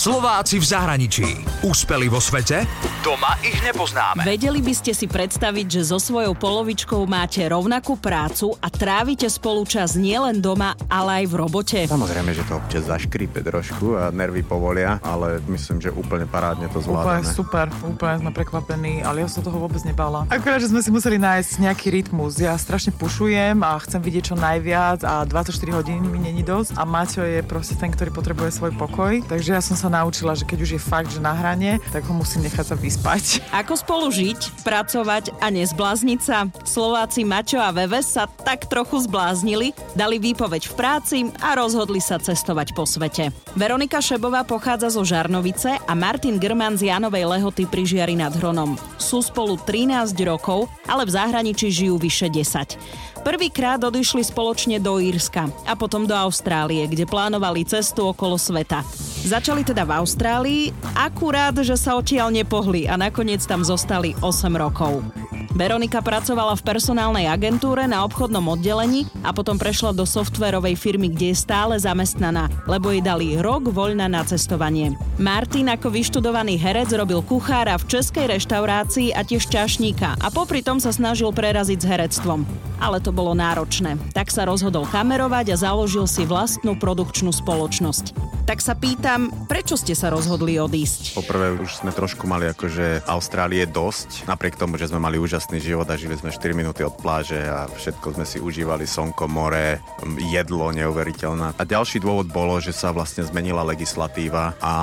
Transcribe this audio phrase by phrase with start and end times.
[0.00, 1.28] Slováci v zahraničí.
[1.60, 2.64] Úspeli vo svete?
[3.04, 4.24] Doma ich nepoznáme.
[4.24, 9.68] Vedeli by ste si predstaviť, že so svojou polovičkou máte rovnakú prácu a trávite spolu
[9.68, 11.80] čas nielen doma, ale aj v robote?
[11.84, 16.80] Samozrejme, že to občas zaškrípe trošku a nervy povolia, ale myslím, že úplne parádne to
[16.80, 17.20] zvládame.
[17.20, 20.24] Úplne super, úplne sme prekvapení, ale ja som toho vôbec nebala.
[20.32, 22.40] Akorát, že sme si museli nájsť nejaký rytmus.
[22.40, 26.88] Ja strašne pušujem a chcem vidieť čo najviac a 24 hodín mi není dosť a
[26.88, 29.20] Maťo je proste ten, ktorý potrebuje svoj pokoj.
[29.28, 32.14] Takže ja som sa naučila, že keď už je fakt, že na hrane, tak ho
[32.14, 33.24] musím nechať sa vyspať.
[33.60, 36.46] Ako spolu žiť, pracovať a nezblázniť sa?
[36.62, 42.22] Slováci Mačo a Veve sa tak trochu zbláznili, dali výpoveď v práci a rozhodli sa
[42.22, 43.34] cestovať po svete.
[43.58, 48.78] Veronika Šebová pochádza zo Žarnovice a Martin Grman z Janovej Lehoty pri Žiari nad Hronom.
[49.02, 53.10] Sú spolu 13 rokov, ale v zahraničí žijú vyše 10.
[53.20, 58.80] Prvýkrát odišli spoločne do Írska a potom do Austrálie, kde plánovali cestu okolo sveta.
[59.20, 60.62] Začali teda v Austrálii,
[60.96, 65.04] akurát, že sa odtiaľ nepohli a nakoniec tam zostali 8 rokov.
[65.52, 71.34] Veronika pracovala v personálnej agentúre na obchodnom oddelení a potom prešla do softverovej firmy, kde
[71.34, 74.96] je stále zamestnaná, lebo jej dali rok voľna na cestovanie.
[75.20, 80.80] Martin ako vyštudovaný herec robil kuchára v českej reštaurácii a tiež čašníka a popri tom
[80.80, 82.48] sa snažil preraziť s herectvom.
[82.80, 84.00] Ale to bolo náročné.
[84.16, 89.94] Tak sa rozhodol kamerovať a založil si vlastnú produkčnú spoločnosť tak sa pýtam, prečo ste
[89.94, 91.14] sa rozhodli odísť?
[91.14, 95.86] Poprvé už sme trošku mali akože Austrálie dosť, napriek tomu, že sme mali úžasný život
[95.86, 99.78] a žili sme 4 minúty od pláže a všetko sme si užívali, slnko, more,
[100.34, 101.54] jedlo neuveriteľné.
[101.54, 104.74] A ďalší dôvod bolo, že sa vlastne zmenila legislatíva a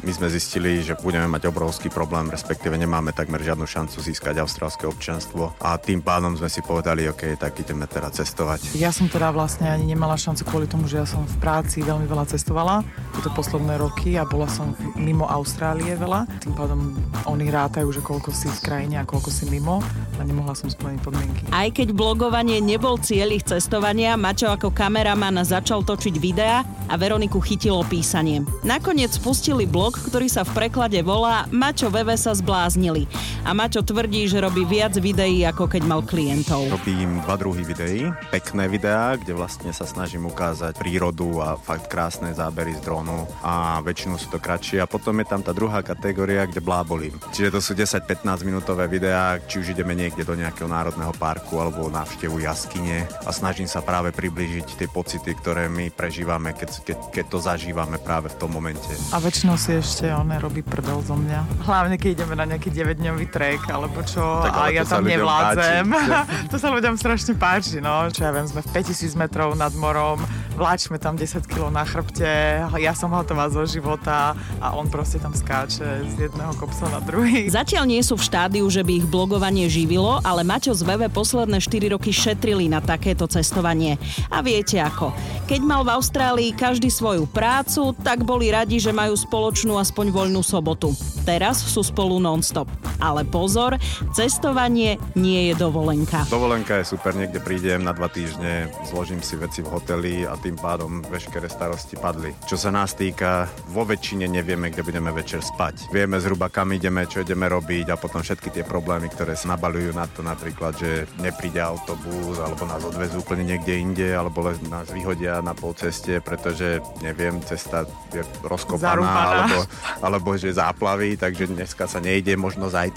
[0.00, 4.88] my sme zistili, že budeme mať obrovský problém, respektíve nemáme takmer žiadnu šancu získať austrálske
[4.88, 8.72] občanstvo a tým pádom sme si povedali, OK, tak ideme teda cestovať.
[8.80, 12.08] Ja som teda vlastne ani nemala šancu kvôli tomu, že ja som v práci veľmi
[12.08, 16.26] veľa cestovala tieto posledné roky a bola som mimo Austrálie veľa.
[16.42, 16.92] Tým pádom
[17.30, 19.80] oni rátajú, že koľko si v krajine a koľko si mimo
[20.18, 21.42] a nemohla som splniť podmienky.
[21.54, 27.40] Aj keď blogovanie nebol cieľ ich cestovania, Mačo ako kameraman začal točiť videá a Veroniku
[27.40, 28.44] chytilo písanie.
[28.66, 33.08] Nakoniec spustili blog, ktorý sa v preklade volá Mačo Veve sa zbláznili.
[33.44, 36.68] A Mačo tvrdí, že robí viac videí, ako keď mal klientov.
[36.68, 38.08] Robím dva druhy videí.
[38.32, 43.80] Pekné videá, kde vlastne sa snažím ukázať prírodu a fakt krásne zábery z drónu a
[43.80, 47.16] väčšinou sú to kratšie a potom je tam tá druhá kategória, kde blábolím.
[47.32, 51.88] Čiže to sú 10-15 minútové videá, či už ideme niekde do nejakého národného parku alebo
[51.88, 57.24] návštevu jaskyne a snažím sa práve približiť tie pocity, ktoré my prežívame, keď, keď, keď
[57.32, 58.92] to zažívame práve v tom momente.
[59.10, 61.64] A väčšinou si ešte on robí prdel zo mňa.
[61.64, 65.86] Hlavne keď ideme na nejaký 9-dňový trek alebo čo tak, a ja tam nevládzem.
[66.52, 68.10] to sa ľuďom strašne páči, no.
[68.10, 70.20] Čo ja viem, sme v 5000 metrov nad morom,
[70.54, 75.34] vláčme tam 10 kg na chrbte, ja som hotová zo života a on proste tam
[75.34, 77.50] skáče z jedného kopca na druhý.
[77.50, 81.58] Zatiaľ nie sú v štádiu, že by ich blogovanie živilo, ale Maťo z VV posledné
[81.58, 83.98] 4 roky šetrili na takéto cestovanie.
[84.30, 85.10] A viete ako,
[85.50, 90.40] keď mal v Austrálii každý svoju prácu, tak boli radi, že majú spoločnú aspoň voľnú
[90.46, 90.94] sobotu.
[91.26, 92.68] Teraz sú spolu non-stop.
[93.04, 93.76] Ale pozor,
[94.16, 96.24] cestovanie nie je dovolenka.
[96.32, 100.56] Dovolenka je super, niekde prídem na dva týždne, zložím si veci v hoteli a tým
[100.56, 102.32] pádom veškeré starosti padli.
[102.48, 105.92] Čo sa nás týka, vo väčšine nevieme, kde budeme večer spať.
[105.92, 109.92] Vieme zhruba kam ideme, čo ideme robiť a potom všetky tie problémy, ktoré sa nabalujú
[109.92, 115.44] na to napríklad, že nepríde autobus alebo nás odvezú úplne niekde inde alebo nás vyhodia
[115.44, 117.84] na pol ceste, pretože neviem, cesta
[118.16, 119.12] je rozkopaná
[119.44, 119.58] alebo,
[120.00, 122.93] alebo že záplavy, takže dneska sa nejde, možno zajtra.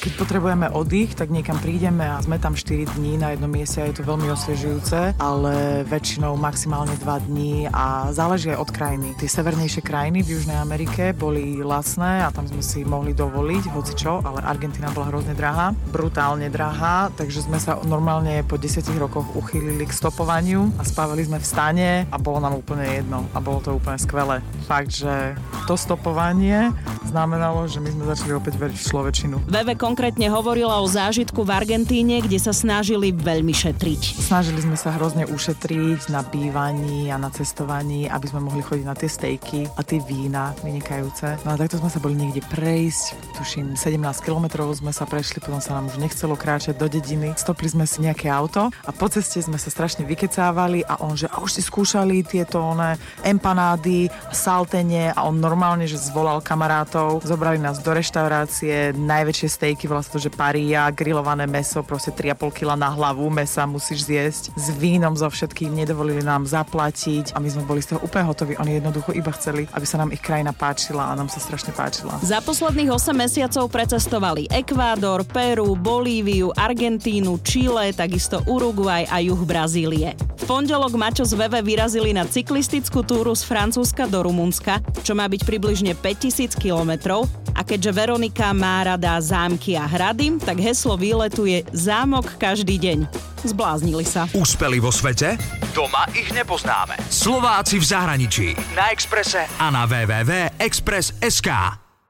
[0.00, 3.86] Keď potrebujeme oddych, tak niekam prídeme a sme tam 4 dní na jednom mieste a
[3.86, 9.08] je to veľmi osviežujúce, ale väčšinou maximálne 2 dní a záleží aj od krajiny.
[9.20, 13.92] Tie severnejšie krajiny v Južnej Amerike boli lacné a tam sme si mohli dovoliť hoci
[13.92, 19.28] čo, ale Argentina bola hrozne drahá, brutálne drahá, takže sme sa normálne po 10 rokoch
[19.36, 23.60] uchýlili k stopovaniu a spávali sme v stane a bolo nám úplne jedno a bolo
[23.60, 24.40] to úplne skvelé.
[24.64, 25.36] Fakt, že
[25.68, 26.72] to stopovanie
[27.06, 29.36] znamenalo, že my sme začali opäť veriť v človečinu.
[29.48, 34.20] Veve konkrétne hovorila o zážitku v Argentíne, kde sa snažili veľmi šetriť.
[34.20, 38.92] Snažili sme sa hrozne ušetriť na bývaní a na cestovaní, aby sme mohli chodiť na
[38.92, 41.40] tie stejky a tie vína vynikajúce.
[41.48, 45.62] No a takto sme sa boli niekde prejsť, tuším 17 kilometrov sme sa prešli, potom
[45.62, 47.32] sa nám už nechcelo kráčať do dediny.
[47.38, 51.30] Stopli sme si nejaké auto a po ceste sme sa strašne vykecávali a on, že
[51.30, 57.56] a už si skúšali tieto one empanády, saltenie a on normálne, že zvolal kamarátov, zobrali
[57.62, 62.74] nás do reštaurácie, najväčšie stejky, volá sa to, že paria, grillované meso, proste 3,5 kg
[62.74, 67.62] na hlavu mesa musíš zjesť, s vínom so všetkým, nedovolili nám zaplatiť a my sme
[67.62, 68.58] boli z toho úplne hotoví.
[68.58, 72.18] Oni jednoducho iba chceli, aby sa nám ich krajina páčila a nám sa strašne páčila.
[72.26, 80.18] Za posledných 8 mesiacov precestovali Ekvádor, Peru, Bolíviu, Argentínu, Čile, takisto Uruguay a juh Brazílie.
[80.36, 85.30] V pondelok Mačo z Veve vyrazili na cyklistickú túru z Francúzska do Rumunska, čo má
[85.30, 88.84] byť približne 5000 kilometrov a keďže Veronika má
[89.20, 92.98] zámky a hrady, tak heslo výletu je zámok každý deň.
[93.46, 94.26] Zbláznili sa.
[94.34, 95.38] Úspeli vo svete?
[95.70, 96.98] Doma ich nepoznáme.
[97.12, 98.46] Slováci v zahraničí.
[98.74, 101.85] Na Exprese a na www.express.sk.